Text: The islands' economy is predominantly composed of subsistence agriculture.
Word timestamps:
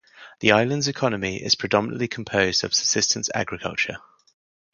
The 0.39 0.51
islands' 0.51 0.87
economy 0.87 1.37
is 1.37 1.53
predominantly 1.53 2.07
composed 2.07 2.63
of 2.63 2.73
subsistence 2.73 3.29
agriculture. 3.35 3.97